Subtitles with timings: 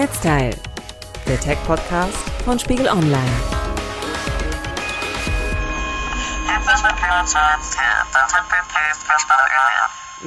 [0.00, 0.56] Netzteil,
[1.28, 3.20] der Tech-Podcast von Spiegel Online.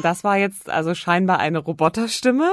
[0.03, 2.51] Das war jetzt also scheinbar eine Roboterstimme.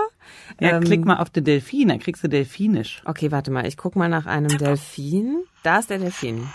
[0.61, 3.03] Ja, ähm, klick mal auf den Delfin, dann kriegst du Delfinisch.
[3.05, 5.45] Okay, warte mal, ich guck mal nach einem Delfin.
[5.63, 6.49] Da ist der Delfin.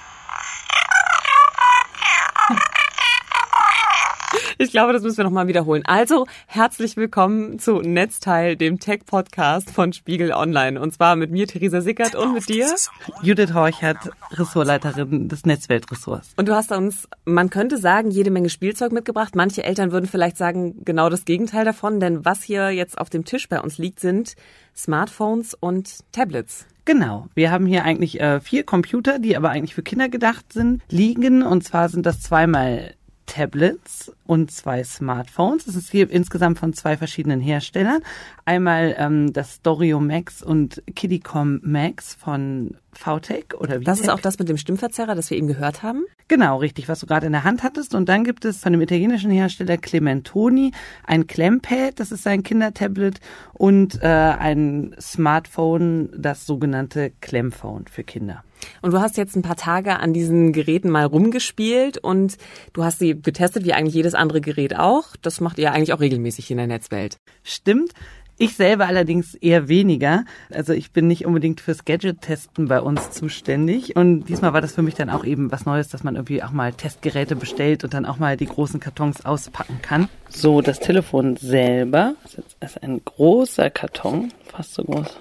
[4.58, 5.84] Ich glaube, das müssen wir nochmal wiederholen.
[5.86, 10.80] Also, herzlich willkommen zu Netzteil, dem Tech-Podcast von Spiegel Online.
[10.80, 12.74] Und zwar mit mir, Theresa Sickert, und mit dir,
[13.22, 16.36] Judith Horchert, Ressortleiterin des Netzweltressorts.
[16.38, 19.36] Und du hast uns, man könnte sagen, jede Menge Spielzeug mitgebracht.
[19.36, 22.00] Manche Eltern würden vielleicht sagen, genau das Gegenteil davon.
[22.00, 24.36] Denn was hier jetzt auf dem Tisch bei uns liegt, sind
[24.74, 26.66] Smartphones und Tablets.
[26.86, 27.28] Genau.
[27.36, 31.44] Wir haben hier eigentlich äh, vier Computer, die aber eigentlich für Kinder gedacht sind, liegen.
[31.44, 32.94] Und zwar sind das zweimal
[33.26, 35.66] Tablets und zwei Smartphones.
[35.66, 38.02] Das ist hier insgesamt von zwei verschiedenen Herstellern.
[38.46, 43.84] Einmal ähm, das Dorio Max und Kiddycom Max von VTech oder wie?
[43.84, 46.06] Das ist auch das mit dem Stimmverzerrer, das wir eben gehört haben.
[46.28, 47.94] Genau, richtig, was du gerade in der Hand hattest.
[47.94, 50.72] Und dann gibt es von dem italienischen Hersteller Clementoni
[51.04, 53.20] ein Klempad, das ist sein Kindertablet,
[53.54, 58.44] und äh, ein Smartphone, das sogenannte Klemmphone für Kinder.
[58.82, 62.38] Und du hast jetzt ein paar Tage an diesen Geräten mal rumgespielt und
[62.74, 65.16] du hast sie getestet, wie eigentlich jedes andere Gerät auch.
[65.22, 67.18] Das macht ihr eigentlich auch regelmäßig in der Netzwelt.
[67.44, 67.92] Stimmt.
[68.38, 70.26] Ich selber allerdings eher weniger.
[70.52, 73.96] Also ich bin nicht unbedingt fürs Gadget-Testen bei uns zuständig.
[73.96, 76.52] Und diesmal war das für mich dann auch eben was Neues, dass man irgendwie auch
[76.52, 80.10] mal Testgeräte bestellt und dann auch mal die großen Kartons auspacken kann.
[80.28, 85.18] So, das Telefon selber ist jetzt ein großer Karton, fast so groß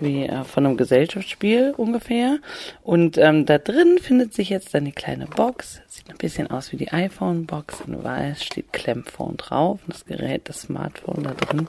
[0.00, 2.38] wie äh, von einem Gesellschaftsspiel ungefähr.
[2.82, 5.80] Und ähm, da drin findet sich jetzt die kleine Box.
[5.86, 7.82] Sieht ein bisschen aus wie die iPhone-Box.
[7.86, 9.80] In weiß steht Klemmphone drauf.
[9.84, 11.68] Und das Gerät, das Smartphone da drin,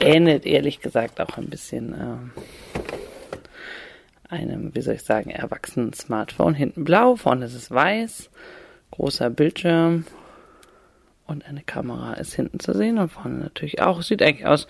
[0.00, 2.16] ähnelt ehrlich gesagt auch ein bisschen äh,
[4.30, 6.54] einem, wie soll ich sagen, erwachsenen Smartphone.
[6.54, 8.30] Hinten blau, vorne ist es weiß.
[8.92, 10.04] Großer Bildschirm.
[11.26, 14.02] Und eine Kamera ist hinten zu sehen und vorne natürlich auch.
[14.02, 14.66] Sieht eigentlich aus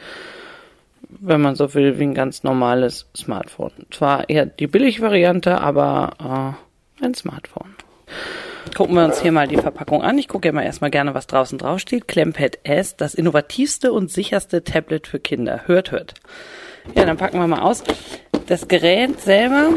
[1.09, 3.73] wenn man so will, wie ein ganz normales Smartphone.
[3.91, 6.57] Zwar eher die Billigvariante, aber
[7.01, 7.75] äh, ein Smartphone.
[8.77, 10.19] Gucken wir uns hier mal die Verpackung an.
[10.19, 12.05] Ich gucke ja mal erstmal gerne, was draußen drauf steht.
[12.63, 15.63] S, das innovativste und sicherste Tablet für Kinder.
[15.67, 16.15] Hört, hört.
[16.95, 17.83] Ja, dann packen wir mal aus.
[18.47, 19.71] Das Gerät selber.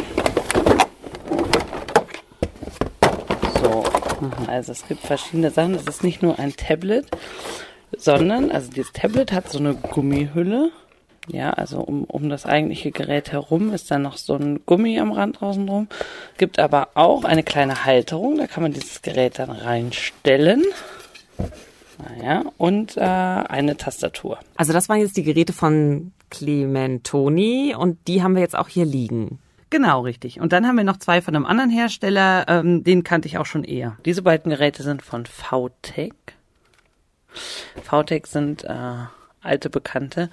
[3.62, 3.84] So,
[4.48, 5.76] also es gibt verschiedene Sachen.
[5.76, 7.06] Es ist nicht nur ein Tablet,
[7.98, 10.72] sondern, also dieses Tablet hat so eine Gummihülle
[11.28, 15.12] ja, also um, um das eigentliche Gerät herum ist dann noch so ein Gummi am
[15.12, 15.88] Rand draußen drum.
[16.38, 20.64] Gibt aber auch eine kleine Halterung, da kann man dieses Gerät dann reinstellen.
[21.98, 24.40] Naja, und äh, eine Tastatur.
[24.58, 28.86] Also das waren jetzt die Geräte von Clementoni und die haben wir jetzt auch hier
[28.86, 29.40] liegen.
[29.70, 30.40] Genau, richtig.
[30.40, 33.46] Und dann haben wir noch zwei von einem anderen Hersteller, ähm, den kannte ich auch
[33.46, 33.98] schon eher.
[34.06, 36.14] Diese beiden Geräte sind von VTech.
[37.84, 39.06] VTech sind äh,
[39.42, 40.30] alte Bekannte.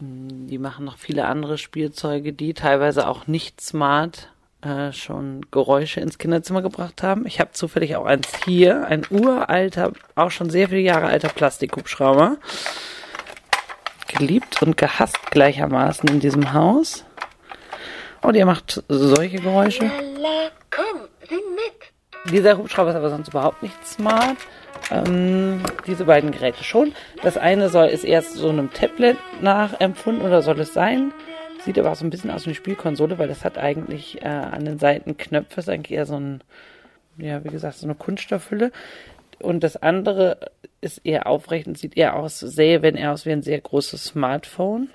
[0.00, 4.28] Die machen noch viele andere Spielzeuge, die teilweise auch nicht smart
[4.64, 7.26] äh, schon Geräusche ins Kinderzimmer gebracht haben.
[7.26, 12.38] Ich habe zufällig auch eins hier, ein uralter, auch schon sehr viele Jahre alter Plastikhubschrauber.
[14.08, 17.04] Geliebt und gehasst gleichermaßen in diesem Haus.
[18.22, 19.84] Und ihr macht solche Geräusche.
[19.84, 22.32] Lala, komm, sing mit.
[22.32, 24.38] Dieser Hubschrauber ist aber sonst überhaupt nicht smart.
[24.90, 26.92] Ähm, diese beiden Geräte schon.
[27.22, 31.12] Das eine soll ist erst so einem Tablet nachempfunden oder soll es sein.
[31.64, 34.28] Sieht aber auch so ein bisschen aus wie eine Spielkonsole, weil das hat eigentlich äh,
[34.28, 36.42] an den Seiten Knöpfe, ist eigentlich eher so ein,
[37.16, 38.70] ja, wie gesagt, so eine Kunststoffhülle.
[39.40, 40.50] Und das andere
[40.80, 44.04] ist eher aufrecht und sieht eher aus, sähe, wenn er aus wie ein sehr großes
[44.04, 44.90] Smartphone.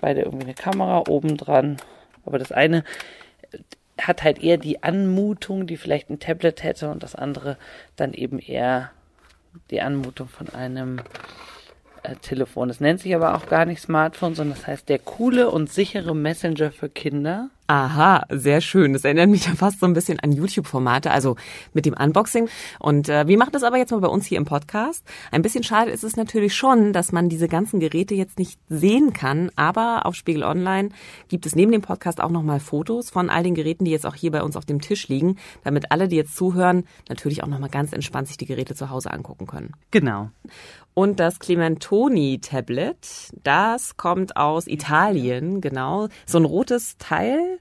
[0.00, 1.76] Beide irgendwie eine Kamera oben dran.
[2.24, 2.84] Aber das eine
[4.00, 7.58] hat halt eher die Anmutung, die vielleicht ein Tablet hätte und das andere
[7.96, 8.90] dann eben eher
[9.70, 11.00] die Anmutung von einem
[12.20, 12.70] Telefon.
[12.70, 16.14] Es nennt sich aber auch gar nicht Smartphone, sondern das heißt der coole und sichere
[16.14, 17.50] Messenger für Kinder.
[17.68, 18.92] Aha, sehr schön.
[18.92, 21.36] Das erinnert mich ja fast so ein bisschen an YouTube-Formate, also
[21.72, 22.50] mit dem Unboxing.
[22.78, 25.06] Und äh, wir machen das aber jetzt mal bei uns hier im Podcast.
[25.30, 29.14] Ein bisschen schade ist es natürlich schon, dass man diese ganzen Geräte jetzt nicht sehen
[29.14, 30.90] kann, aber auf Spiegel Online
[31.28, 34.16] gibt es neben dem Podcast auch nochmal Fotos von all den Geräten, die jetzt auch
[34.16, 37.70] hier bei uns auf dem Tisch liegen, damit alle, die jetzt zuhören, natürlich auch nochmal
[37.70, 39.72] ganz entspannt sich die Geräte zu Hause angucken können.
[39.92, 40.30] Genau.
[40.94, 46.08] Und das Clementoni Tablet, das kommt aus Italien, genau.
[46.26, 47.58] So ein rotes Teil.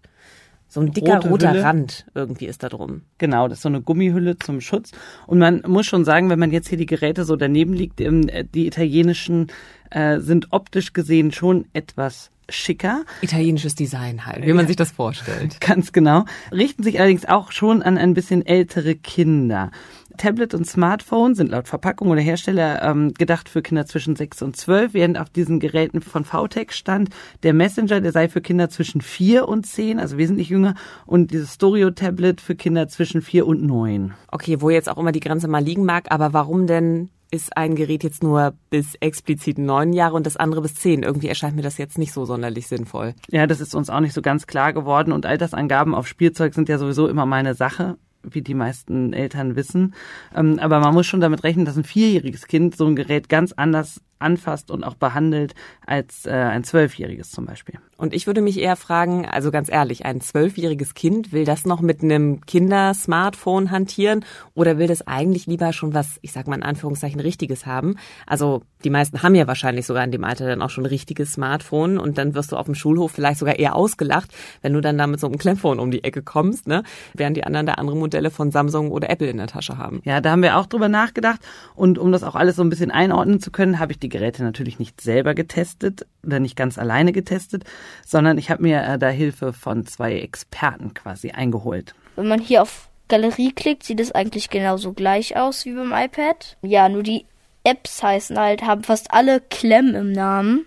[0.68, 1.64] so ein dicker rote roter Hülle.
[1.64, 3.04] Rand irgendwie ist da drum.
[3.18, 4.92] Genau, das ist so eine Gummihülle zum Schutz.
[5.28, 8.30] Und man muss schon sagen, wenn man jetzt hier die Geräte so daneben liegt, ähm,
[8.54, 9.48] die italienischen
[9.92, 13.04] äh, sind optisch gesehen schon etwas schicker.
[13.22, 15.60] Italienisches Design halt, wie man sich das vorstellt.
[15.62, 16.26] Ganz genau.
[16.52, 19.72] Richten sich allerdings auch schon an ein bisschen ältere Kinder.
[20.22, 24.56] Tablet und Smartphone sind laut Verpackung oder Hersteller ähm, gedacht für Kinder zwischen 6 und
[24.56, 27.10] 12, während auf diesen Geräten von VTech stand,
[27.42, 30.76] der Messenger, der sei für Kinder zwischen 4 und 10, also wesentlich jünger,
[31.08, 34.14] und dieses Stereo-Tablet für Kinder zwischen 4 und 9.
[34.28, 37.74] Okay, wo jetzt auch immer die Grenze mal liegen mag, aber warum denn ist ein
[37.74, 41.02] Gerät jetzt nur bis explizit neun Jahre und das andere bis zehn?
[41.02, 43.16] Irgendwie erscheint mir das jetzt nicht so sonderlich sinnvoll.
[43.32, 46.70] Ja, das ist uns auch nicht so ganz klar geworden und Altersangaben auf Spielzeug sind
[46.70, 49.94] ja sowieso immer meine Sache wie die meisten Eltern wissen.
[50.36, 53.52] Ähm, aber man muss schon damit rechnen, dass ein vierjähriges Kind so ein Gerät ganz
[53.54, 57.80] anders anfasst und auch behandelt als äh, ein zwölfjähriges zum Beispiel.
[57.98, 61.82] Und ich würde mich eher fragen, also ganz ehrlich, ein zwölfjähriges Kind will das noch
[61.82, 64.26] mit einem Kindersmartphone hantieren
[64.56, 67.98] oder will das eigentlich lieber schon was, ich sag mal in Anführungszeichen, richtiges haben?
[68.26, 71.34] Also die meisten haben ja wahrscheinlich sogar in dem Alter dann auch schon ein richtiges
[71.34, 74.32] Smartphone und dann wirst du auf dem Schulhof vielleicht sogar eher ausgelacht,
[74.62, 76.84] wenn du dann da mit so einem Klemmphone um die Ecke kommst, ne?
[77.14, 80.02] Während die anderen da andere Modelle von Samsung oder Apple in der Tasche haben.
[80.06, 81.42] Ja, da haben wir auch drüber nachgedacht
[81.76, 84.44] und um das auch alles so ein bisschen einordnen zu können, habe ich die Geräte
[84.44, 87.64] natürlich nicht selber getestet oder nicht ganz alleine getestet,
[88.06, 91.96] sondern ich habe mir äh, da Hilfe von zwei Experten quasi eingeholt.
[92.16, 96.58] Wenn man hier auf Galerie klickt, sieht es eigentlich genauso gleich aus wie beim iPad.
[96.62, 97.26] Ja, nur die
[97.64, 100.66] Apps heißen halt, haben fast alle Clem im Namen.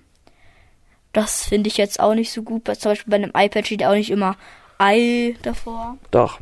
[1.13, 2.67] Das finde ich jetzt auch nicht so gut.
[2.67, 4.37] Zum Beispiel bei einem iPad steht auch nicht immer
[4.83, 5.97] i davor.
[6.11, 6.41] Doch.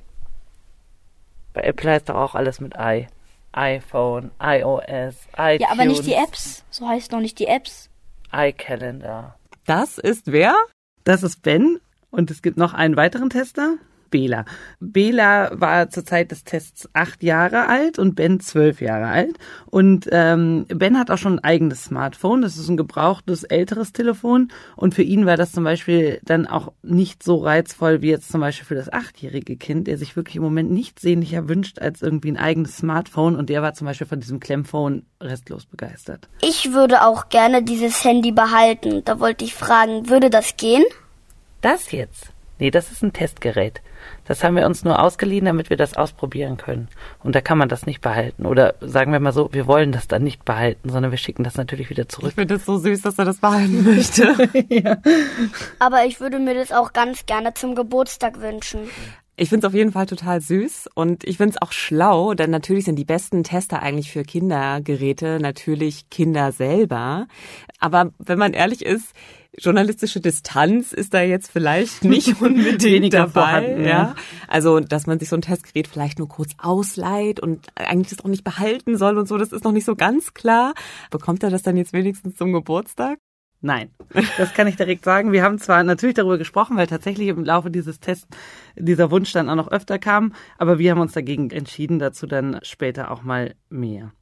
[1.53, 3.07] Bei Apple heißt doch auch alles mit i.
[3.53, 5.61] iPhone, iOS, iTunes.
[5.61, 6.65] Ja, aber nicht die Apps.
[6.71, 7.91] So heißt noch nicht die Apps.
[8.33, 9.39] iCalendar.
[9.67, 10.55] Das ist wer?
[11.05, 13.77] Das ist Ben und es gibt noch einen weiteren Tester,
[14.13, 14.45] Bela.
[14.79, 19.37] Bela war zur Zeit des Tests acht Jahre alt und Ben zwölf Jahre alt.
[19.67, 22.43] Und ähm, Ben hat auch schon ein eigenes Smartphone.
[22.43, 24.53] Das ist ein gebrauchtes, älteres Telefon.
[24.77, 28.41] Und für ihn war das zum Beispiel dann auch nicht so reizvoll wie jetzt zum
[28.41, 32.31] Beispiel für das achtjährige Kind, der sich wirklich im Moment nichts sehnlicher wünscht als irgendwie
[32.31, 33.35] ein eigenes Smartphone.
[33.35, 36.29] Und der war zum Beispiel von diesem Klemmphone restlos begeistert.
[36.43, 39.03] Ich würde auch gerne dieses Handy behalten.
[39.07, 40.85] Da wollte ich fragen, würde das gehen?
[41.63, 42.32] Das jetzt?
[42.63, 43.83] Nee, das ist ein Testgerät.
[44.25, 46.87] Das haben wir uns nur ausgeliehen, damit wir das ausprobieren können.
[47.19, 48.47] Und da kann man das nicht behalten.
[48.47, 51.57] Oder sagen wir mal so, wir wollen das dann nicht behalten, sondern wir schicken das
[51.57, 52.35] natürlich wieder Ich zurück.
[52.37, 54.37] finde es so süß, dass er das behalten möchte.
[55.81, 58.83] Aber ich würde mir das auch ganz gerne zum Geburtstag wünschen.
[59.35, 62.51] Ich finde es auf jeden Fall total süß und ich finde es auch schlau, denn
[62.51, 67.27] natürlich sind die besten Tester eigentlich für Kindergeräte natürlich Kinder selber.
[67.81, 69.15] Aber wenn man ehrlich ist,
[69.59, 73.33] journalistische Distanz ist da jetzt vielleicht nicht unbedingt dabei.
[73.33, 74.15] vorhanden, ja.
[74.49, 78.31] Also, dass man sich so ein Testgerät vielleicht nur kurz ausleiht und eigentlich das auch
[78.31, 80.75] nicht behalten soll und so, das ist noch nicht so ganz klar.
[81.11, 83.19] Bekommt er das dann jetzt wenigstens zum Geburtstag?
[83.65, 83.91] Nein,
[84.39, 85.31] das kann ich direkt sagen.
[85.31, 88.27] Wir haben zwar natürlich darüber gesprochen, weil tatsächlich im Laufe dieses Tests
[88.75, 92.59] dieser Wunsch dann auch noch öfter kam, aber wir haben uns dagegen entschieden, dazu dann
[92.63, 94.13] später auch mal mehr.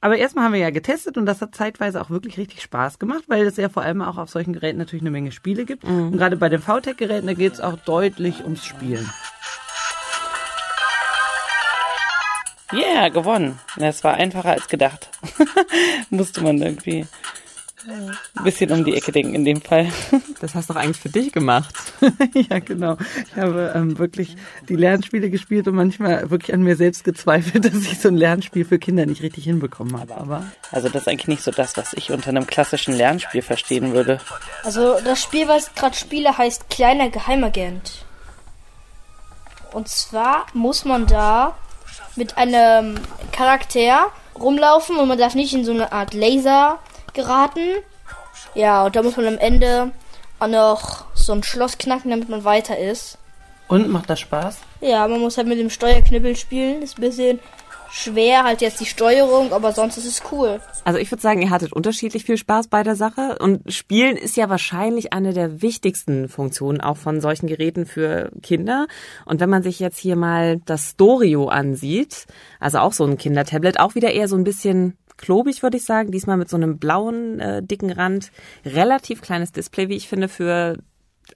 [0.00, 3.24] Aber erstmal haben wir ja getestet und das hat zeitweise auch wirklich richtig Spaß gemacht,
[3.26, 5.84] weil es ja vor allem auch auf solchen Geräten natürlich eine Menge Spiele gibt.
[5.84, 9.10] Und gerade bei den VTech-Geräten, da geht es auch deutlich ums Spielen.
[12.72, 13.58] Yeah, gewonnen.
[13.76, 15.08] Das war einfacher als gedacht.
[16.10, 17.06] Musste man irgendwie
[17.86, 19.88] ein bisschen um die Ecke denken in dem Fall.
[20.40, 21.74] Das hast du doch eigentlich für dich gemacht.
[22.48, 22.96] ja, genau.
[23.26, 24.36] Ich habe ähm, wirklich
[24.68, 28.64] die Lernspiele gespielt und manchmal wirklich an mir selbst gezweifelt, dass ich so ein Lernspiel
[28.64, 30.16] für Kinder nicht richtig hinbekommen habe.
[30.16, 33.94] Aber also das ist eigentlich nicht so das, was ich unter einem klassischen Lernspiel verstehen
[33.94, 34.20] würde.
[34.62, 38.04] Also das Spiel, was ich gerade spiele, heißt Kleiner Geheimagent.
[39.72, 41.56] Und zwar muss man da
[42.14, 42.94] mit einem
[43.32, 46.78] Charakter rumlaufen und man darf nicht in so eine Art Laser
[47.14, 47.76] geraten.
[48.54, 49.92] Ja, und da muss man am Ende
[50.38, 53.18] auch noch so ein Schloss knacken, damit man weiter ist.
[53.68, 54.58] Und macht das Spaß?
[54.80, 56.82] Ja, man muss halt mit dem Steuerknibbel spielen.
[56.82, 57.40] Ist ein bisschen
[57.90, 60.60] schwer, halt jetzt die Steuerung, aber sonst ist es cool.
[60.84, 64.36] Also ich würde sagen, ihr hattet unterschiedlich viel Spaß bei der Sache und Spielen ist
[64.36, 68.86] ja wahrscheinlich eine der wichtigsten Funktionen auch von solchen Geräten für Kinder.
[69.24, 72.26] Und wenn man sich jetzt hier mal das Storio ansieht,
[72.60, 76.10] also auch so ein Kindertablet, auch wieder eher so ein bisschen klobig, würde ich sagen.
[76.10, 78.30] Diesmal mit so einem blauen, äh, dicken Rand.
[78.64, 80.78] Relativ kleines Display, wie ich finde, für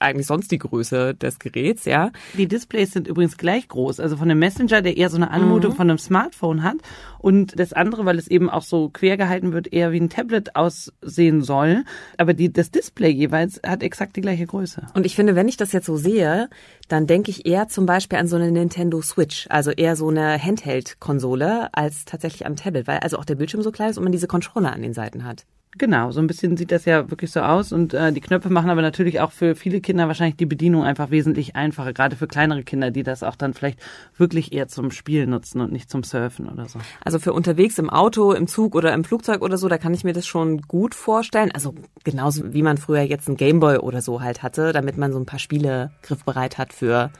[0.00, 2.11] eigentlich sonst die Größe des Geräts, ja.
[2.34, 4.00] Die Displays sind übrigens gleich groß.
[4.00, 5.76] Also von dem Messenger, der eher so eine Anmutung mhm.
[5.76, 6.76] von einem Smartphone hat.
[7.18, 10.56] Und das andere, weil es eben auch so quer gehalten wird, eher wie ein Tablet
[10.56, 11.84] aussehen soll.
[12.18, 14.87] Aber die, das Display jeweils hat exakt die gleiche Größe.
[14.94, 16.49] Und ich finde, wenn ich das jetzt so sehe,
[16.88, 20.42] dann denke ich eher zum Beispiel an so eine Nintendo Switch, also eher so eine
[20.42, 24.12] Handheld-Konsole als tatsächlich am Tablet, weil also auch der Bildschirm so klein ist und man
[24.12, 25.46] diese Controller an den Seiten hat.
[25.79, 28.69] Genau, so ein bisschen sieht das ja wirklich so aus und äh, die Knöpfe machen
[28.69, 32.62] aber natürlich auch für viele Kinder wahrscheinlich die Bedienung einfach wesentlich einfacher, gerade für kleinere
[32.62, 33.79] Kinder, die das auch dann vielleicht
[34.19, 36.79] wirklich eher zum Spiel nutzen und nicht zum Surfen oder so.
[37.02, 40.05] Also für unterwegs im Auto, im Zug oder im Flugzeug oder so, da kann ich
[40.05, 41.50] mir das schon gut vorstellen.
[41.52, 41.75] Also
[42.05, 45.26] genauso wie man früher jetzt einen Gameboy oder so halt hatte, damit man so ein
[45.26, 47.11] paar Spiele griffbereit hat für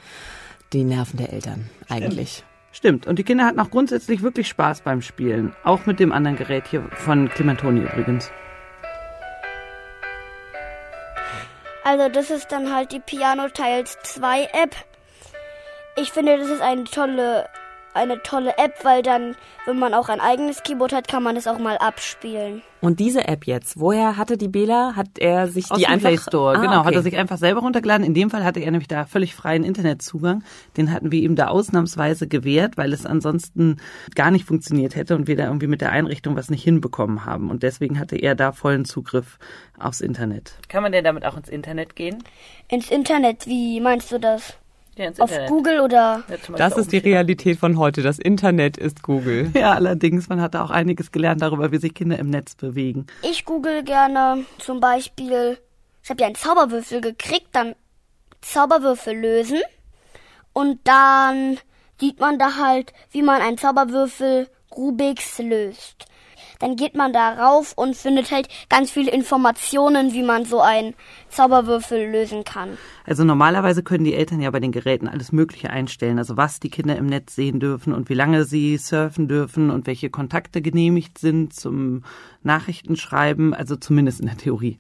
[0.75, 2.33] die Nerven der Eltern eigentlich.
[2.33, 2.52] Stimmt.
[2.73, 3.07] Stimmt.
[3.07, 5.55] Und die Kinder hatten auch grundsätzlich wirklich Spaß beim Spielen.
[5.63, 8.33] Auch mit dem anderen Gerät hier von Clementoni übrigens.
[11.85, 14.75] Also das ist dann halt die Piano Tiles 2 App.
[15.97, 17.47] Ich finde, das ist eine tolle
[17.95, 21.47] eine tolle App, weil dann, wenn man auch ein eigenes Keyboard hat, kann man es
[21.47, 22.63] auch mal abspielen.
[22.81, 24.97] Und diese App jetzt, woher hatte die Bela?
[24.97, 26.89] Hat er sich Aus die dem einfach Play Store, ah, genau, okay.
[26.89, 28.05] hat er sich einfach selber runtergeladen.
[28.05, 30.43] In dem Fall hatte er nämlich da völlig freien Internetzugang.
[30.77, 33.77] Den hatten wir ihm da ausnahmsweise gewährt, weil es ansonsten
[34.17, 37.51] gar nicht funktioniert hätte und wir da irgendwie mit der Einrichtung was nicht hinbekommen haben.
[37.51, 39.39] Und deswegen hatte er da vollen Zugriff
[39.79, 40.55] aufs Internet.
[40.69, 42.25] Kann man denn damit auch ins Internet gehen?
[42.69, 44.59] Ins Internet, wie meinst du das?
[44.97, 45.49] Ja, Auf Internet.
[45.49, 46.23] Google oder?
[46.29, 48.03] Ja, das ist die Realität von heute.
[48.03, 49.51] Das Internet ist Google.
[49.63, 53.07] Ja, allerdings, man hat da auch einiges gelernt darüber, wie sich Kinder im Netz bewegen.
[53.23, 55.59] Ich google gerne zum Beispiel,
[56.03, 57.75] ich habe ja einen Zauberwürfel gekriegt, dann
[58.41, 59.61] Zauberwürfel lösen
[60.53, 61.59] und dann
[62.01, 66.07] sieht man da halt, wie man einen Zauberwürfel Rubiks löst
[66.63, 70.95] dann geht man da rauf und findet halt ganz viele Informationen, wie man so einen
[71.29, 72.79] Zauberwürfel lösen kann.
[73.05, 76.71] Also normalerweise können die Eltern ja bei den Geräten alles Mögliche einstellen, also was die
[76.71, 81.19] Kinder im Netz sehen dürfen und wie lange sie surfen dürfen und welche Kontakte genehmigt
[81.19, 82.05] sind zum
[82.45, 84.79] Nachrichtenschreiben, also zumindest in der Theorie.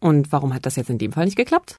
[0.00, 1.78] Und warum hat das jetzt in dem Fall nicht geklappt?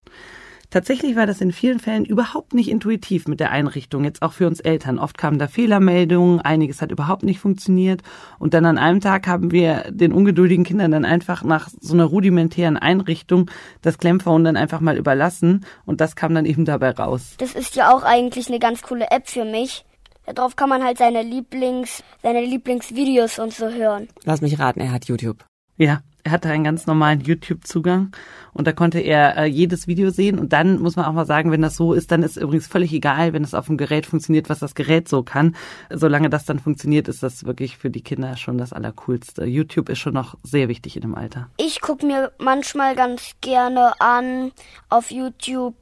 [0.72, 4.48] Tatsächlich war das in vielen Fällen überhaupt nicht intuitiv mit der Einrichtung, jetzt auch für
[4.48, 5.00] uns Eltern.
[5.00, 8.04] Oft kamen da Fehlermeldungen, einiges hat überhaupt nicht funktioniert.
[8.40, 12.06] Und dann an einem Tag haben wir den ungeduldigen Kindern dann einfach nach so einer
[12.06, 13.52] rudimentären Einrichtung
[13.82, 15.66] das Klemmphone dann einfach mal überlassen.
[15.86, 17.36] Und das kam dann eben dabei raus.
[17.40, 19.84] Das ist ja auch eigentlich eine ganz coole App für mich.
[20.26, 24.08] Darauf kann man halt seine Lieblings, seine Lieblingsvideos und so hören.
[24.24, 25.44] Lass mich raten, er hat YouTube.
[25.76, 28.12] Ja, er hatte einen ganz normalen YouTube-Zugang
[28.54, 30.40] und da konnte er äh, jedes Video sehen.
[30.40, 32.94] Und dann muss man auch mal sagen, wenn das so ist, dann ist übrigens völlig
[32.94, 35.56] egal, wenn es auf dem Gerät funktioniert, was das Gerät so kann.
[35.90, 39.46] Solange das dann funktioniert, ist das wirklich für die Kinder schon das Allercoolste.
[39.46, 41.50] YouTube ist schon noch sehr wichtig in dem Alter.
[41.58, 44.52] Ich gucke mir manchmal ganz gerne an
[44.90, 45.76] auf YouTube,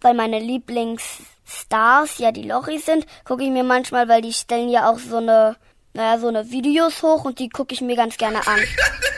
[0.00, 4.90] weil meine Lieblingsstars ja die Lochis sind, gucke ich mir manchmal, weil die stellen ja
[4.90, 5.56] auch so eine,
[5.94, 8.60] naja, so eine Videos hoch und die gucke ich mir ganz gerne an.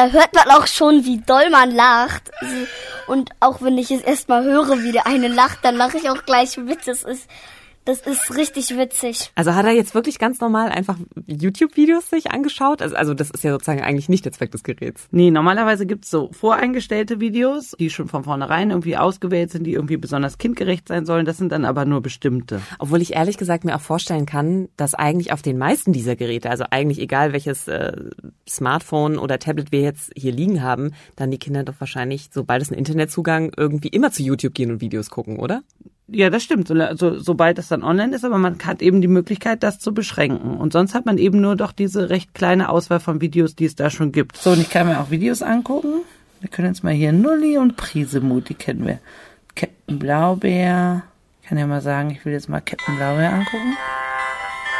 [0.00, 2.30] Da hört man auch schon, wie doll man lacht.
[3.06, 6.24] Und auch wenn ich es erstmal höre, wie der eine lacht, dann lache ich auch
[6.24, 6.86] gleich mit.
[6.88, 7.28] Das ist
[7.90, 9.32] das ist richtig witzig.
[9.34, 12.82] Also hat er jetzt wirklich ganz normal einfach YouTube-Videos sich angeschaut?
[12.82, 15.08] Also, also das ist ja sozusagen eigentlich nicht der Zweck des Geräts.
[15.10, 19.96] Nee, normalerweise gibt's so voreingestellte Videos, die schon von vornherein irgendwie ausgewählt sind, die irgendwie
[19.96, 21.26] besonders kindgerecht sein sollen.
[21.26, 22.60] Das sind dann aber nur bestimmte.
[22.78, 26.50] Obwohl ich ehrlich gesagt mir auch vorstellen kann, dass eigentlich auf den meisten dieser Geräte,
[26.50, 27.92] also eigentlich egal welches äh,
[28.48, 32.70] Smartphone oder Tablet wir jetzt hier liegen haben, dann die Kinder doch wahrscheinlich, sobald es
[32.70, 35.62] einen Internetzugang, irgendwie immer zu YouTube gehen und Videos gucken, oder?
[36.12, 39.08] Ja, das stimmt, so, so, sobald das dann online ist, aber man hat eben die
[39.08, 40.56] Möglichkeit, das zu beschränken.
[40.56, 43.76] Und sonst hat man eben nur doch diese recht kleine Auswahl von Videos, die es
[43.76, 44.36] da schon gibt.
[44.36, 46.02] So, und ich kann mir auch Videos angucken.
[46.40, 48.98] Wir können jetzt mal hier Nulli und Prisemut, die kennen wir.
[49.54, 51.02] Captain Blaubeer.
[51.42, 53.76] Ich kann ja mal sagen, ich will jetzt mal Captain Blaubeer angucken.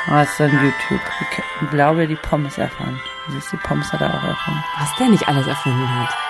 [0.06, 1.00] Ah, oh, ist dann YouTube.
[1.18, 2.98] Wie Captain Blaubeer die Pommes erfahren.
[3.28, 4.64] Siehst du, die Pommes hat er auch erfunden.
[4.78, 6.29] Was der nicht alles erfunden hat.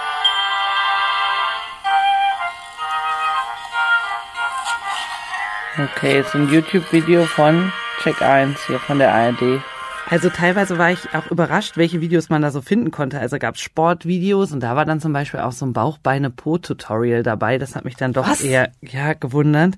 [5.82, 7.72] Okay, jetzt ein YouTube-Video von
[8.02, 9.62] Check 1 hier von der ARD.
[10.10, 13.18] Also teilweise war ich auch überrascht, welche Videos man da so finden konnte.
[13.18, 17.56] Also gab es Sportvideos und da war dann zum Beispiel auch so ein Bauchbeine-Po-Tutorial dabei.
[17.56, 18.42] Das hat mich dann doch Was?
[18.42, 19.76] eher ja gewundert.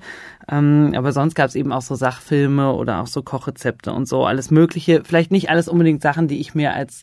[0.50, 4.25] Ähm, aber sonst gab es eben auch so Sachfilme oder auch so Kochrezepte und so
[4.25, 5.02] alles Mögliche.
[5.04, 7.02] Vielleicht nicht alles unbedingt Sachen, die ich mir als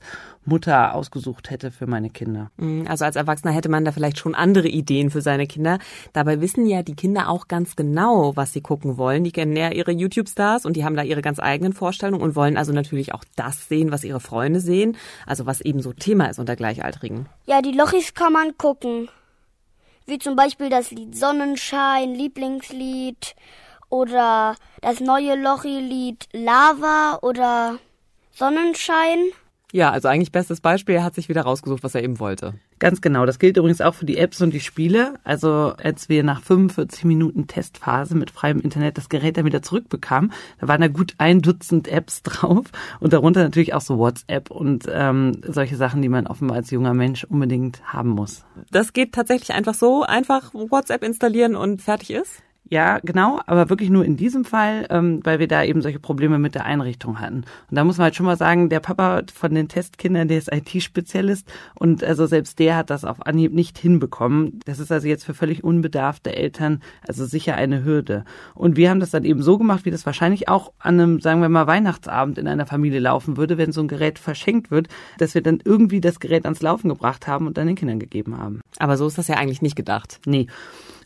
[0.49, 2.51] Mutter ausgesucht hätte für meine Kinder.
[2.57, 5.79] Mhm, also als Erwachsener hätte man da vielleicht schon andere Ideen für seine Kinder.
[6.11, 9.23] Dabei wissen ja die Kinder auch ganz genau, was sie gucken wollen.
[9.23, 12.57] Die kennen ja ihre YouTube-Stars und die haben da ihre ganz eigenen Vorstellungen und wollen
[12.57, 14.97] also natürlich auch das sehen, was ihre Freunde sehen.
[15.25, 17.27] Also was eben so Thema ist unter Gleichaltrigen.
[17.45, 19.07] Ja, die Lochis kann man gucken.
[20.05, 23.35] wie zum Beispiel das Lied Sonnenschein, Lieblingslied
[23.89, 27.77] oder das neue Lochi-Lied Lava oder
[28.31, 29.19] Sonnenschein.
[29.71, 32.55] Ja, also eigentlich bestes Beispiel, er hat sich wieder rausgesucht, was er eben wollte.
[32.79, 33.25] Ganz genau.
[33.25, 35.13] Das gilt übrigens auch für die Apps und die Spiele.
[35.23, 40.31] Also als wir nach 45 Minuten Testphase mit freiem Internet das Gerät dann wieder zurückbekamen,
[40.59, 42.65] da waren da gut ein Dutzend Apps drauf
[42.99, 46.95] und darunter natürlich auch so WhatsApp und ähm, solche Sachen, die man offenbar als junger
[46.95, 48.45] Mensch unbedingt haben muss.
[48.71, 52.41] Das geht tatsächlich einfach so, einfach WhatsApp installieren und fertig ist?
[52.71, 56.37] Ja, genau, aber wirklich nur in diesem Fall, ähm, weil wir da eben solche Probleme
[56.37, 57.37] mit der Einrichtung hatten.
[57.37, 60.53] Und da muss man halt schon mal sagen, der Papa von den Testkindern, der ist
[60.53, 64.59] IT-Spezialist und also selbst der hat das auf Anhieb nicht hinbekommen.
[64.65, 68.23] Das ist also jetzt für völlig unbedarfte Eltern also sicher eine Hürde.
[68.53, 71.41] Und wir haben das dann eben so gemacht, wie das wahrscheinlich auch an einem, sagen
[71.41, 75.33] wir mal, Weihnachtsabend in einer Familie laufen würde, wenn so ein Gerät verschenkt wird, dass
[75.33, 78.61] wir dann irgendwie das Gerät ans Laufen gebracht haben und dann den Kindern gegeben haben.
[78.77, 80.19] Aber so ist das ja eigentlich nicht gedacht.
[80.27, 80.45] Nee.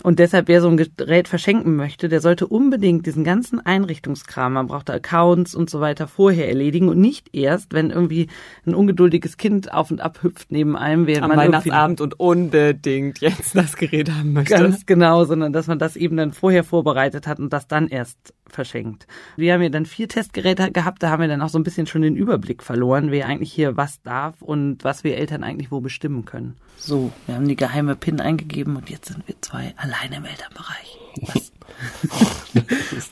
[0.04, 4.68] Und deshalb, wer so ein Gerät verschenken möchte, der sollte unbedingt diesen ganzen Einrichtungskram, man
[4.68, 8.28] braucht Accounts und so weiter, vorher erledigen und nicht erst, wenn irgendwie
[8.66, 13.20] ein ungeduldiges Kind auf und ab hüpft neben einem, während Am man Weihnachtsabend und unbedingt
[13.20, 14.56] jetzt das Gerät haben möchte.
[14.56, 18.34] Ganz genau, sondern dass man das eben dann vorher vorbereitet hat und das dann erst
[18.48, 19.06] verschenkt.
[19.36, 21.86] Wir haben ja dann vier Testgeräte gehabt, da haben wir dann auch so ein bisschen
[21.86, 25.82] schon den Überblick verloren, wer eigentlich hier was darf und was wir Eltern eigentlich wo
[25.82, 26.56] bestimmen können.
[26.78, 31.03] So, wir haben die geheime PIN eingegeben und jetzt sind wir zwei alleine im Elternbereich.
[31.22, 31.52] Was,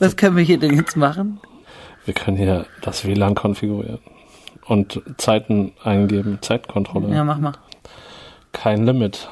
[0.00, 1.40] was können wir hier denn jetzt machen?
[2.04, 4.00] Wir können hier das WLAN konfigurieren
[4.66, 7.14] und Zeiten eingeben, Zeitkontrolle.
[7.14, 7.52] Ja, mach mal.
[8.52, 9.28] Kein Limit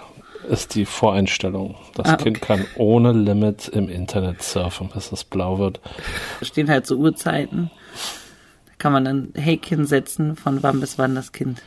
[0.49, 1.75] ist die Voreinstellung.
[1.95, 2.47] Das Ah, Kind okay.
[2.47, 5.81] kann ohne Limit im Internet surfen, bis es blau wird.
[6.41, 7.71] Da stehen halt so Uhrzeiten.
[8.67, 11.63] Da kann man dann Häkchen setzen, von wann bis wann das Kind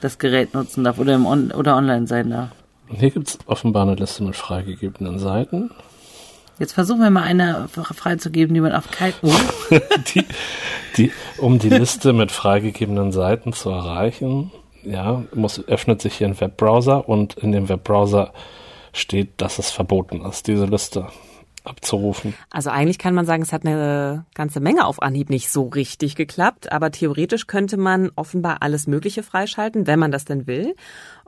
[0.00, 2.48] das Gerät nutzen darf oder, im On oder online sein darf.
[2.98, 5.70] Hier gibt's offenbar eine Liste mit freigegebenen Seiten.
[6.58, 9.14] Jetzt versuchen wir mal eine freizugeben, die man auf keinen...
[9.22, 9.30] Oh,
[10.14, 10.24] die,
[10.96, 16.38] die, um die Liste mit freigegebenen Seiten zu erreichen, ja, muss, öffnet sich hier ein
[16.38, 18.32] Webbrowser und in dem Webbrowser
[18.92, 21.06] steht, dass es verboten ist, diese Liste
[21.64, 22.34] abzurufen.
[22.50, 26.16] Also eigentlich kann man sagen, es hat eine ganze Menge auf Anhieb nicht so richtig
[26.16, 30.74] geklappt, aber theoretisch könnte man offenbar alles Mögliche freischalten, wenn man das denn will.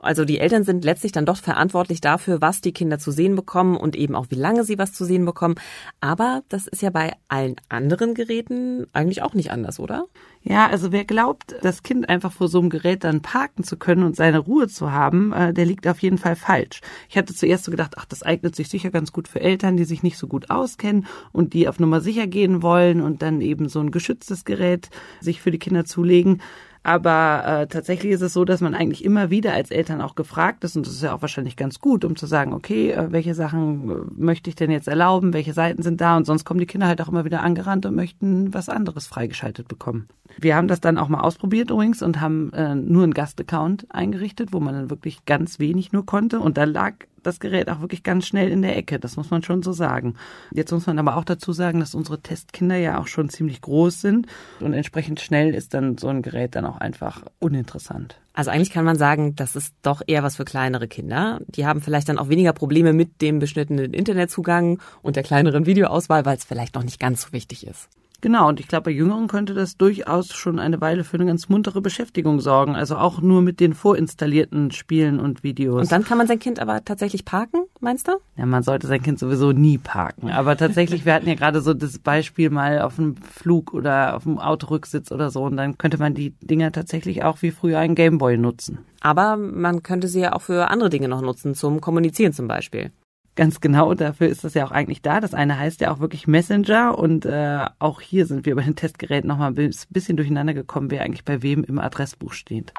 [0.03, 3.75] Also die Eltern sind letztlich dann doch verantwortlich dafür, was die Kinder zu sehen bekommen
[3.77, 5.55] und eben auch wie lange sie was zu sehen bekommen.
[6.01, 10.05] Aber das ist ja bei allen anderen Geräten eigentlich auch nicht anders, oder?
[10.45, 14.03] Ja, also wer glaubt, das Kind einfach vor so einem Gerät dann parken zu können
[14.03, 16.81] und seine Ruhe zu haben, äh, der liegt auf jeden Fall falsch.
[17.07, 19.85] Ich hatte zuerst so gedacht, ach, das eignet sich sicher ganz gut für Eltern, die
[19.85, 23.69] sich nicht so gut auskennen und die auf Nummer sicher gehen wollen und dann eben
[23.69, 24.89] so ein geschütztes Gerät
[25.21, 26.41] sich für die Kinder zulegen.
[26.83, 30.65] Aber äh, tatsächlich ist es so, dass man eigentlich immer wieder als Eltern auch gefragt
[30.65, 33.33] ist, und das ist ja auch wahrscheinlich ganz gut, um zu sagen, okay, äh, welche
[33.33, 36.17] Sachen äh, möchte ich denn jetzt erlauben, welche Seiten sind da?
[36.17, 39.69] Und sonst kommen die Kinder halt auch immer wieder angerannt und möchten was anderes freigeschaltet
[39.69, 40.09] bekommen.
[40.37, 44.51] Wir haben das dann auch mal ausprobiert übrigens und haben äh, nur einen Gastaccount eingerichtet,
[44.51, 46.41] wo man dann wirklich ganz wenig nur konnte.
[46.41, 49.43] Und da lag das Gerät auch wirklich ganz schnell in der Ecke, das muss man
[49.43, 50.15] schon so sagen.
[50.51, 54.01] Jetzt muss man aber auch dazu sagen, dass unsere Testkinder ja auch schon ziemlich groß
[54.01, 54.27] sind
[54.59, 58.19] und entsprechend schnell ist dann so ein Gerät dann auch einfach uninteressant.
[58.33, 61.39] Also eigentlich kann man sagen, das ist doch eher was für kleinere Kinder.
[61.47, 66.25] Die haben vielleicht dann auch weniger Probleme mit dem beschnittenen Internetzugang und der kleineren Videoauswahl,
[66.25, 67.89] weil es vielleicht noch nicht ganz so wichtig ist.
[68.23, 71.49] Genau, und ich glaube, bei Jüngeren könnte das durchaus schon eine Weile für eine ganz
[71.49, 72.73] muntere Beschäftigung sorgen.
[72.73, 75.81] Also auch nur mit den vorinstallierten Spielen und Videos.
[75.81, 78.13] Und dann kann man sein Kind aber tatsächlich parken, meinst du?
[78.37, 80.29] Ja, man sollte sein Kind sowieso nie parken.
[80.29, 84.23] Aber tatsächlich, wir hatten ja gerade so das Beispiel mal auf einem Flug oder auf
[84.23, 85.43] dem Autorücksitz oder so.
[85.43, 88.77] Und dann könnte man die Dinger tatsächlich auch wie früher einen Gameboy nutzen.
[89.01, 92.93] Aber man könnte sie ja auch für andere Dinge noch nutzen, zum Kommunizieren zum Beispiel.
[93.35, 95.19] Ganz genau, dafür ist das ja auch eigentlich da.
[95.19, 98.75] Das eine heißt ja auch wirklich Messenger und äh, auch hier sind wir bei den
[98.75, 102.73] Testgeräten nochmal ein bisschen durcheinander gekommen, wer eigentlich bei wem im Adressbuch steht.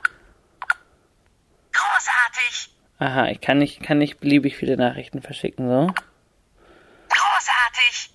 [1.72, 2.70] Großartig!
[3.00, 5.86] Aha, ich kann nicht, kann nicht beliebig viele Nachrichten verschicken, so.
[7.08, 8.10] Großartig!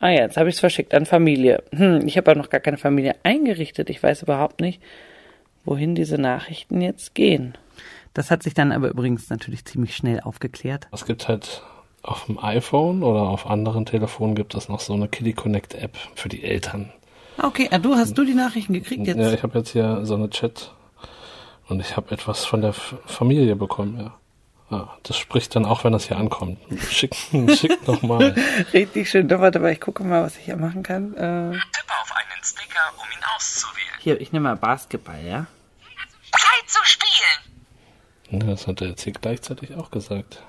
[0.00, 1.62] Ah ja, jetzt habe ich es verschickt an Familie.
[1.72, 3.88] Hm, ich habe aber noch gar keine Familie eingerichtet.
[3.88, 4.82] Ich weiß überhaupt nicht,
[5.64, 7.56] wohin diese Nachrichten jetzt gehen.
[8.14, 10.88] Das hat sich dann aber übrigens natürlich ziemlich schnell aufgeklärt.
[10.92, 11.62] Es gibt halt
[12.04, 15.96] auf dem iPhone oder auf anderen Telefonen gibt es noch so eine Kiddie Connect App
[16.14, 16.92] für die Eltern.
[17.38, 19.18] Okay, ah, du hast du die Nachrichten gekriegt jetzt?
[19.18, 20.72] Ja, ich habe jetzt hier so eine Chat
[21.68, 24.14] und ich habe etwas von der F Familie bekommen, ja.
[24.70, 26.58] Ja, das spricht dann auch, wenn das hier ankommt.
[26.90, 27.14] Schick,
[27.56, 28.34] schick noch mal.
[28.72, 29.28] Richtig schön.
[29.28, 31.12] Da, warte mal, ich gucke mal, was ich hier machen kann.
[31.14, 34.00] Äh, Tippe auf einen Sticker, um ihn auszuwählen.
[34.00, 35.46] hier, ich nehme mal Basketball, ja?
[36.32, 38.40] Zeit zu spielen!
[38.40, 40.42] Ja, das hat er jetzt hier gleichzeitig auch gesagt.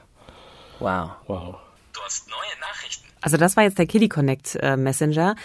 [0.79, 1.11] Wow.
[1.27, 1.55] Wow.
[1.93, 3.05] Du hast neue Nachrichten.
[3.21, 5.35] Also das war jetzt der Kitty Connect äh, Messenger.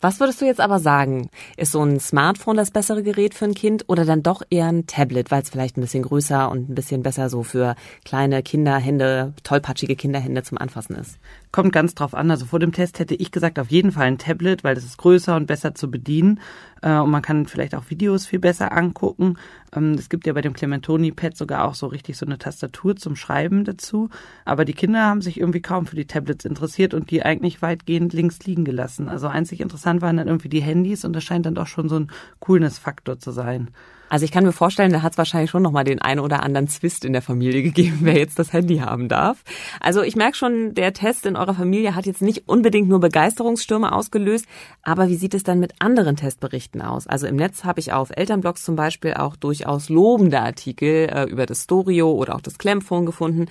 [0.00, 1.30] Was würdest du jetzt aber sagen?
[1.56, 4.86] Ist so ein Smartphone das bessere Gerät für ein Kind oder dann doch eher ein
[4.86, 9.32] Tablet, weil es vielleicht ein bisschen größer und ein bisschen besser so für kleine Kinderhände,
[9.42, 11.18] tollpatschige Kinderhände zum Anfassen ist?
[11.56, 12.30] Kommt ganz drauf an.
[12.30, 14.98] Also vor dem Test hätte ich gesagt, auf jeden Fall ein Tablet, weil das ist
[14.98, 16.38] größer und besser zu bedienen.
[16.82, 19.38] Äh, und man kann vielleicht auch Videos viel besser angucken.
[19.74, 23.16] Ähm, es gibt ja bei dem Clementoni-Pad sogar auch so richtig so eine Tastatur zum
[23.16, 24.10] Schreiben dazu.
[24.44, 28.12] Aber die Kinder haben sich irgendwie kaum für die Tablets interessiert und die eigentlich weitgehend
[28.12, 29.08] links liegen gelassen.
[29.08, 31.98] Also einzig interessant waren dann irgendwie die Handys und das scheint dann doch schon so
[31.98, 33.70] ein Coolness-Faktor zu sein.
[34.08, 36.68] Also ich kann mir vorstellen, da hat es wahrscheinlich schon nochmal den einen oder anderen
[36.68, 39.42] Zwist in der Familie gegeben, wer jetzt das Handy haben darf.
[39.80, 43.92] Also ich merke schon, der Test in eurer Familie hat jetzt nicht unbedingt nur Begeisterungsstürme
[43.92, 44.46] ausgelöst,
[44.82, 47.06] aber wie sieht es dann mit anderen Testberichten aus?
[47.06, 51.46] Also im Netz habe ich auf Elternblogs zum Beispiel auch durchaus lobende Artikel äh, über
[51.46, 53.46] das Storio oder auch das Clemphone gefunden,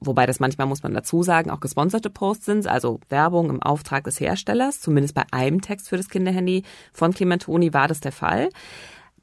[0.00, 4.04] wobei das manchmal, muss man dazu sagen, auch gesponserte Posts sind, also Werbung im Auftrag
[4.04, 8.50] des Herstellers, zumindest bei einem Text für das Kinderhandy von Clementoni war das der Fall.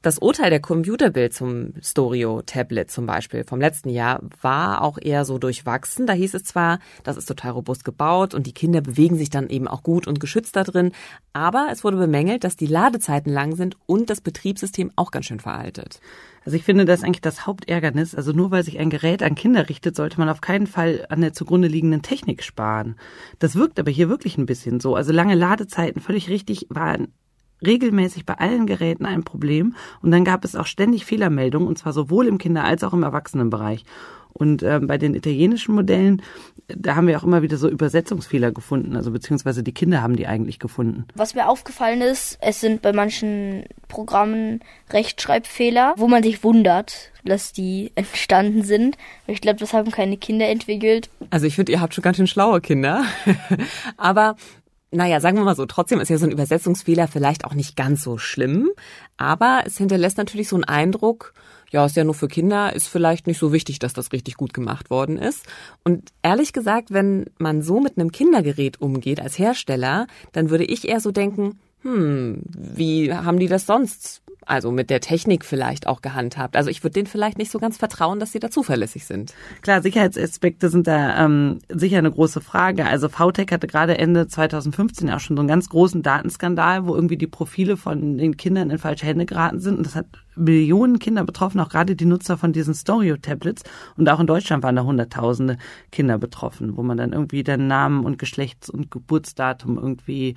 [0.04, 5.38] Das Urteil der Computerbild zum Storio-Tablet zum Beispiel vom letzten Jahr war auch eher so
[5.38, 6.06] durchwachsen.
[6.06, 9.48] Da hieß es zwar, das ist total robust gebaut und die Kinder bewegen sich dann
[9.48, 10.92] eben auch gut und geschützt da drin,
[11.32, 15.40] aber es wurde bemängelt, dass die Ladezeiten lang sind und das Betriebssystem auch ganz schön
[15.40, 16.02] veraltet.
[16.44, 18.14] Also ich finde, das ist eigentlich das Hauptärgernis.
[18.14, 21.22] Also nur weil sich ein Gerät an Kinder richtet, sollte man auf keinen Fall an
[21.22, 22.96] der zugrunde liegenden Technik sparen.
[23.38, 24.96] Das wirkt aber hier wirklich ein bisschen so.
[24.96, 27.08] Also lange Ladezeiten, völlig richtig, waren
[27.64, 31.92] regelmäßig bei allen Geräten ein Problem und dann gab es auch ständig Fehlermeldungen und zwar
[31.92, 33.84] sowohl im Kinder- als auch im Erwachsenenbereich.
[34.34, 36.20] Und ähm, bei den italienischen Modellen,
[36.66, 40.26] da haben wir auch immer wieder so Übersetzungsfehler gefunden, also beziehungsweise die Kinder haben die
[40.26, 41.06] eigentlich gefunden.
[41.14, 47.52] Was mir aufgefallen ist, es sind bei manchen Programmen Rechtschreibfehler, wo man sich wundert, dass
[47.52, 48.98] die entstanden sind.
[49.28, 51.10] Ich glaube, das haben keine Kinder entwickelt.
[51.30, 53.04] Also ich finde, ihr habt schon ganz schön schlaue Kinder.
[53.96, 54.34] aber
[54.94, 58.02] naja, sagen wir mal so, trotzdem ist ja so ein Übersetzungsfehler vielleicht auch nicht ganz
[58.02, 58.70] so schlimm,
[59.16, 61.34] aber es hinterlässt natürlich so einen Eindruck,
[61.70, 64.54] ja, ist ja nur für Kinder, ist vielleicht nicht so wichtig, dass das richtig gut
[64.54, 65.44] gemacht worden ist.
[65.82, 70.88] Und ehrlich gesagt, wenn man so mit einem Kindergerät umgeht als Hersteller, dann würde ich
[70.88, 76.02] eher so denken, hm, wie haben die das sonst also mit der Technik vielleicht auch
[76.02, 76.56] gehandhabt.
[76.56, 79.34] Also ich würde denen vielleicht nicht so ganz vertrauen, dass sie da zuverlässig sind.
[79.62, 82.86] Klar, Sicherheitsaspekte sind da ähm, sicher eine große Frage.
[82.86, 87.16] Also VTech hatte gerade Ende 2015 auch schon so einen ganz großen Datenskandal, wo irgendwie
[87.16, 89.78] die Profile von den Kindern in falsche Hände geraten sind.
[89.78, 93.62] Und das hat Millionen Kinder betroffen, auch gerade die Nutzer von diesen Stereo-Tablets.
[93.96, 95.58] Und auch in Deutschland waren da hunderttausende
[95.92, 100.34] Kinder betroffen, wo man dann irgendwie den Namen und Geschlechts- und Geburtsdatum irgendwie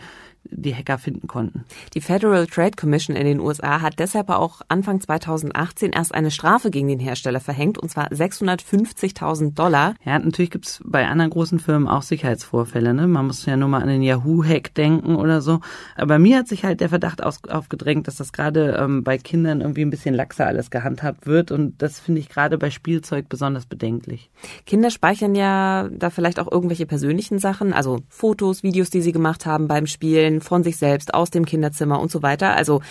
[0.51, 1.65] die Hacker finden konnten.
[1.93, 6.71] Die Federal Trade Commission in den USA hat deshalb auch Anfang 2018 erst eine Strafe
[6.71, 9.95] gegen den Hersteller verhängt, und zwar 650.000 Dollar.
[10.03, 12.93] Ja, natürlich gibt's bei anderen großen Firmen auch Sicherheitsvorfälle.
[12.93, 13.07] Ne?
[13.07, 15.59] Man muss ja nur mal an den Yahoo-Hack denken oder so.
[15.95, 19.86] Aber mir hat sich halt der Verdacht aufgedrängt, dass das gerade ähm, bei Kindern irgendwie
[19.87, 21.51] ein bisschen laxer alles gehandhabt wird.
[21.51, 24.29] Und das finde ich gerade bei Spielzeug besonders bedenklich.
[24.65, 29.45] Kinder speichern ja da vielleicht auch irgendwelche persönlichen Sachen, also Fotos, Videos, die sie gemacht
[29.45, 32.55] haben beim Spielen von sich selbst, aus dem Kinderzimmer und so weiter.
[32.55, 32.81] Also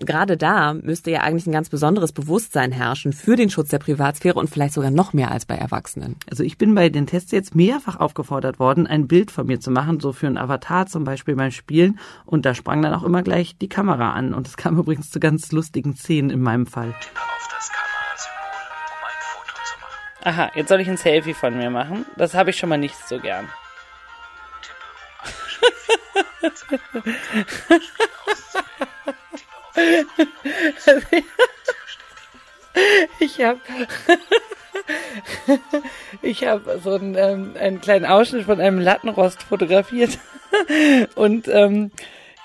[0.00, 4.38] gerade da müsste ja eigentlich ein ganz besonderes Bewusstsein herrschen für den Schutz der Privatsphäre
[4.38, 6.16] und vielleicht sogar noch mehr als bei Erwachsenen.
[6.28, 9.70] Also ich bin bei den Tests jetzt mehrfach aufgefordert worden, ein Bild von mir zu
[9.70, 11.98] machen, so für ein Avatar zum Beispiel beim Spielen.
[12.24, 14.32] Und da sprang dann auch immer gleich die Kamera an.
[14.34, 16.94] Und es kam übrigens zu ganz lustigen Szenen in meinem Fall.
[17.00, 20.00] Tippe auf das Kamerasymbol, um ein Foto zu machen.
[20.24, 22.06] Aha, jetzt soll ich ein Selfie von mir machen.
[22.16, 23.48] Das habe ich schon mal nicht so gern.
[33.18, 33.60] Ich habe
[36.22, 40.18] ich habe so einen, ähm, einen kleinen Ausschnitt von einem Lattenrost fotografiert.
[41.14, 41.90] Und ähm,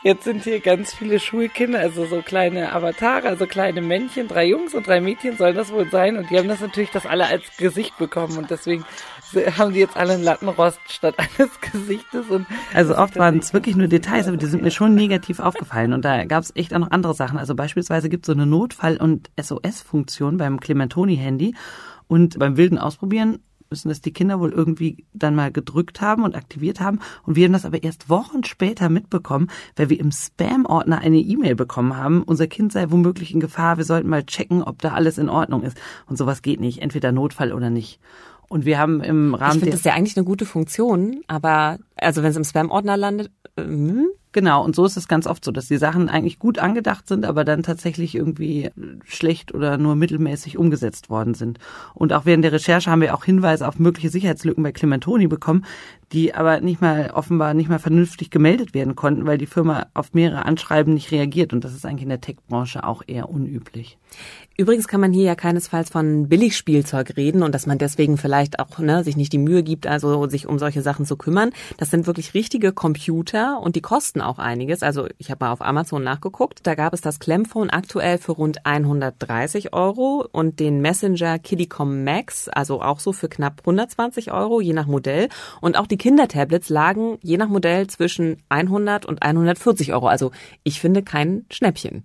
[0.03, 4.75] jetzt sind hier ganz viele Schulkinder, also so kleine Avatare, also kleine Männchen, drei Jungs
[4.75, 6.17] und drei Mädchen sollen das wohl sein.
[6.17, 8.37] Und die haben das natürlich das alle als Gesicht bekommen.
[8.37, 8.85] Und deswegen
[9.33, 13.75] haben die jetzt alle einen Lattenrost statt eines Gesichtes und also oft waren es wirklich
[13.75, 16.79] nur Details, aber die sind mir schon negativ aufgefallen und da gab es echt auch
[16.79, 17.37] noch andere Sachen.
[17.37, 21.55] Also beispielsweise gibt es so eine Notfall- und SOS-Funktion beim Clementoni-Handy
[22.07, 26.35] und beim wilden Ausprobieren müssen das die Kinder wohl irgendwie dann mal gedrückt haben und
[26.35, 26.99] aktiviert haben.
[27.23, 31.55] Und wir haben das aber erst Wochen später mitbekommen, weil wir im Spam-Ordner eine E-Mail
[31.55, 32.23] bekommen haben.
[32.23, 33.77] Unser Kind sei womöglich in Gefahr.
[33.77, 35.77] Wir sollten mal checken, ob da alles in Ordnung ist.
[36.07, 36.81] Und sowas geht nicht.
[36.81, 37.99] Entweder Notfall oder nicht.
[38.49, 42.23] Und wir haben im Rahmen Ich finde das ja eigentlich eine gute Funktion, aber also
[42.23, 45.69] wenn es im Spam-Ordner landet, ähm, Genau, und so ist es ganz oft so, dass
[45.69, 48.69] die Sachen eigentlich gut angedacht sind, aber dann tatsächlich irgendwie
[49.05, 51.57] schlecht oder nur mittelmäßig umgesetzt worden sind.
[51.93, 55.63] Und auch während der Recherche haben wir auch Hinweise auf mögliche Sicherheitslücken bei Clementoni bekommen,
[56.15, 60.13] die aber nicht mal offenbar nicht mal vernünftig gemeldet werden konnten, weil die Firma auf
[60.13, 61.51] mehrere Anschreiben nicht reagiert.
[61.51, 63.97] Und das ist eigentlich in der Tech-Branche auch eher unüblich.
[64.57, 68.79] Übrigens kann man hier ja keinesfalls von Billigspielzeug reden und dass man deswegen vielleicht auch
[68.79, 71.51] ne, sich nicht die Mühe gibt, also sich um solche Sachen zu kümmern.
[71.75, 74.81] Das sind wirklich richtige Computer und die kosten auch einiges.
[74.81, 76.61] Also ich habe mal auf Amazon nachgeguckt.
[76.63, 82.47] Da gab es das Clemphone aktuell für rund 130 Euro und den Messenger Kiddycom Max,
[82.47, 85.27] also auch so für knapp 120 Euro, je nach Modell.
[85.59, 90.07] Und auch die Kindertablets lagen je nach Modell zwischen 100 und 140 Euro.
[90.07, 90.29] Also
[90.63, 92.03] ich finde kein Schnäppchen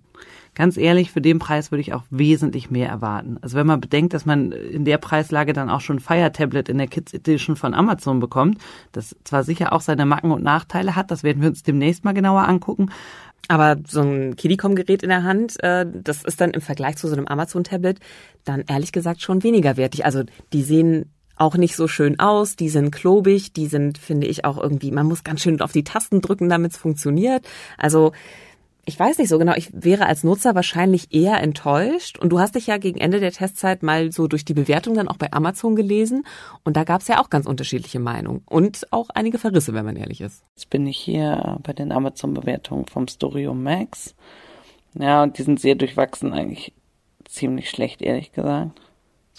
[0.55, 3.37] ganz ehrlich, für den Preis würde ich auch wesentlich mehr erwarten.
[3.41, 6.77] Also wenn man bedenkt, dass man in der Preislage dann auch schon Fire Tablet in
[6.77, 8.57] der Kids Edition von Amazon bekommt,
[8.91, 12.13] das zwar sicher auch seine Macken und Nachteile hat, das werden wir uns demnächst mal
[12.13, 12.91] genauer angucken.
[13.47, 17.13] Aber so ein Kiddycom-Gerät in der Hand, äh, das ist dann im Vergleich zu so
[17.13, 17.99] einem Amazon-Tablet
[18.43, 20.05] dann ehrlich gesagt schon weniger wertig.
[20.05, 21.11] Also die sehen
[21.41, 25.07] auch nicht so schön aus, die sind klobig, die sind, finde ich, auch irgendwie, man
[25.07, 27.47] muss ganz schön auf die Tasten drücken, damit es funktioniert.
[27.77, 28.11] Also
[28.85, 32.19] ich weiß nicht so genau, ich wäre als Nutzer wahrscheinlich eher enttäuscht.
[32.19, 35.07] Und du hast dich ja gegen Ende der Testzeit mal so durch die Bewertung dann
[35.07, 36.25] auch bei Amazon gelesen.
[36.63, 39.95] Und da gab es ja auch ganz unterschiedliche Meinungen und auch einige Verrisse, wenn man
[39.95, 40.43] ehrlich ist.
[40.55, 44.15] Jetzt bin ich hier bei den Amazon-Bewertungen vom Storio Max.
[44.93, 46.73] Ja, und die sind sehr durchwachsen, eigentlich
[47.25, 48.79] ziemlich schlecht, ehrlich gesagt.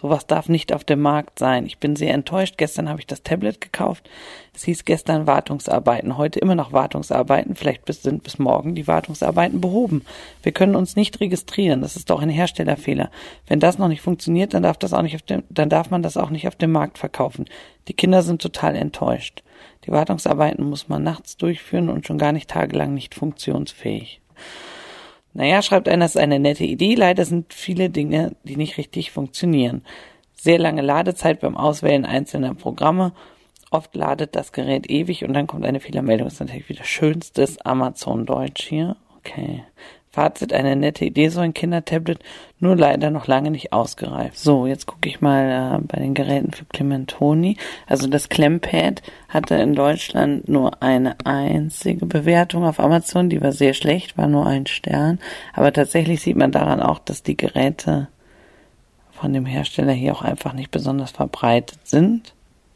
[0.03, 1.65] Sowas darf nicht auf dem Markt sein.
[1.65, 2.57] Ich bin sehr enttäuscht.
[2.59, 4.11] Gestern habe ich das Tablet gekauft.
[4.53, 7.55] Es hieß gestern Wartungsarbeiten, heute immer noch Wartungsarbeiten.
[7.55, 10.05] Vielleicht sind bis morgen die Wartungsarbeiten behoben.
[10.43, 11.83] Wir können uns nicht registrieren.
[11.83, 13.13] Das ist doch ein Herstellerfehler.
[13.47, 16.03] Wenn das noch nicht funktioniert, dann darf das auch nicht auf dem, dann darf man
[16.03, 17.45] das auch nicht auf dem Markt verkaufen.
[17.87, 19.45] Die Kinder sind total enttäuscht.
[19.87, 24.21] Die Wartungsarbeiten muss man nachts durchführen und schon gar nicht tagelang nicht funktionsfähig.
[25.35, 26.95] Naja, schreibt einer, ist eine nette Idee.
[26.95, 29.83] Leider sind viele Dinge, die nicht richtig funktionieren.
[30.35, 33.13] Sehr lange Ladezeit beim Auswählen einzelner Programme.
[33.71, 36.27] Oft ladet das Gerät ewig und dann kommt eine Fehlermeldung.
[36.27, 38.97] Das ist natürlich wieder schönstes Amazon-Deutsch hier.
[39.19, 39.65] Okay.
[40.13, 42.19] Fazit, eine nette Idee, so ein Kindertablet,
[42.61, 44.39] nur leider noch lange nicht ausgereift.
[44.39, 47.57] So, jetzt gucke ich mal äh, bei den Geräten für Clementoni.
[47.87, 53.73] Also das Clempad hatte in Deutschland nur eine einzige Bewertung auf Amazon, die war sehr
[53.73, 55.19] schlecht, war nur ein Stern.
[55.55, 58.09] Aber tatsächlich sieht man daran auch, dass die Geräte
[59.13, 62.35] von dem Hersteller hier auch einfach nicht besonders verbreitet sind.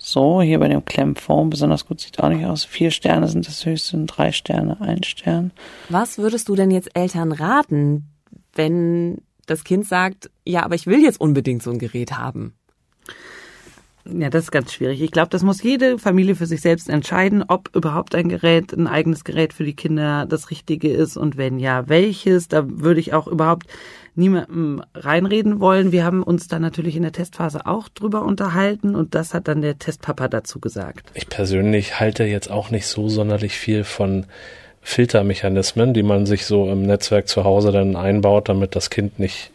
[0.09, 2.65] So, hier bei dem Klemmform besonders gut sieht auch nicht aus.
[2.65, 5.51] Vier Sterne sind das höchste, drei Sterne, ein Stern.
[5.89, 8.07] Was würdest du denn jetzt Eltern raten,
[8.55, 12.55] wenn das Kind sagt, ja, aber ich will jetzt unbedingt so ein Gerät haben?
[14.13, 15.03] Ja, das ist ganz schwierig.
[15.03, 18.87] Ich glaube, das muss jede Familie für sich selbst entscheiden, ob überhaupt ein Gerät, ein
[18.87, 22.49] eigenes Gerät für die Kinder das Richtige ist und wenn ja, welches.
[22.49, 23.67] Da würde ich auch überhaupt
[24.15, 25.93] niemandem reinreden wollen.
[25.93, 29.61] Wir haben uns da natürlich in der Testphase auch drüber unterhalten und das hat dann
[29.61, 31.11] der Testpapa dazu gesagt.
[31.15, 34.27] Ich persönlich halte jetzt auch nicht so sonderlich viel von
[34.83, 39.51] Filtermechanismen, die man sich so im Netzwerk zu Hause dann einbaut, damit das Kind nicht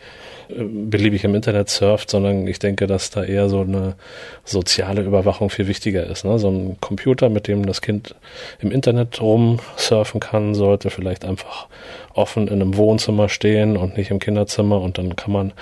[0.56, 3.96] beliebig im Internet surft, sondern ich denke, dass da eher so eine
[4.44, 6.26] soziale Überwachung viel wichtiger ist.
[6.26, 6.40] Ne?
[6.40, 8.16] So ein Computer, mit dem das Kind
[8.60, 11.68] im Internet rumsurfen kann, sollte vielleicht einfach
[12.14, 15.54] offen in einem Wohnzimmer stehen und nicht im Kinderzimmer und dann kann man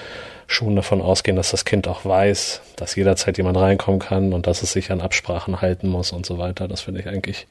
[0.51, 4.63] schon davon ausgehen, dass das Kind auch weiß, dass jederzeit jemand reinkommen kann und dass
[4.63, 6.67] es sich an Absprachen halten muss und so weiter.
[6.67, 7.47] Das finde ich eigentlich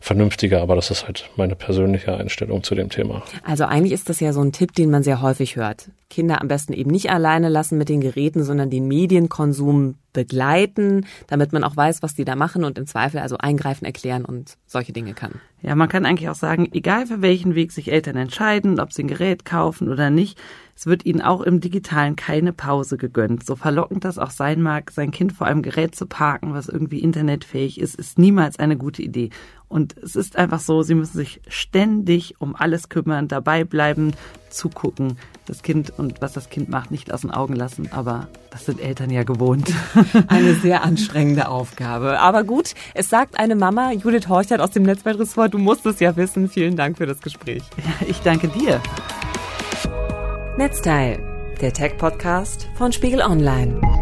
[0.00, 3.22] vernünftiger, aber das ist halt meine persönliche Einstellung zu dem Thema.
[3.44, 5.88] Also eigentlich ist das ja so ein Tipp, den man sehr häufig hört.
[6.10, 11.52] Kinder am besten eben nicht alleine lassen mit den Geräten, sondern den Medienkonsum begleiten, damit
[11.52, 14.92] man auch weiß, was die da machen und im Zweifel also eingreifen, erklären und solche
[14.92, 15.40] Dinge kann.
[15.62, 19.04] Ja, man kann eigentlich auch sagen, egal für welchen Weg sich Eltern entscheiden, ob sie
[19.04, 20.38] ein Gerät kaufen oder nicht,
[20.74, 23.46] es wird ihnen auch im Digitalen keine Pause gegönnt.
[23.46, 26.98] So verlockend das auch sein mag, sein Kind vor einem Gerät zu parken, was irgendwie
[26.98, 29.30] internetfähig ist, ist niemals eine gute Idee.
[29.72, 34.12] Und es ist einfach so, sie müssen sich ständig um alles kümmern, dabei bleiben,
[34.50, 37.90] zugucken, das Kind und was das Kind macht, nicht aus den Augen lassen.
[37.90, 39.72] Aber das sind Eltern ja gewohnt.
[40.28, 42.20] Eine sehr anstrengende Aufgabe.
[42.20, 46.14] Aber gut, es sagt eine Mama, Judith Horchert aus dem Netzwerkressort, du musst es ja
[46.16, 46.50] wissen.
[46.50, 47.62] Vielen Dank für das Gespräch.
[47.78, 48.78] Ja, ich danke dir.
[50.58, 51.18] Netzteil,
[51.62, 54.01] der Tech-Podcast von Spiegel Online.